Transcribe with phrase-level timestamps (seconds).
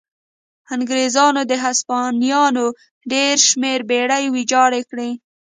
[0.75, 2.65] انګرېزانو د هسپانویانو
[3.11, 5.09] ډېر شمېر بېړۍ ویجاړې کړې.